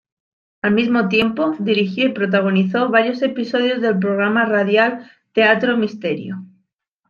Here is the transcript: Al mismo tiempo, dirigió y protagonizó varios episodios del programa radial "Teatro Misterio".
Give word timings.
Al 0.63 0.71
mismo 0.73 1.09
tiempo, 1.09 1.55
dirigió 1.59 2.07
y 2.07 2.11
protagonizó 2.13 2.89
varios 2.89 3.21
episodios 3.21 3.81
del 3.83 3.99
programa 3.99 4.45
radial 4.45 5.07
"Teatro 5.31 5.77
Misterio". 5.77 6.41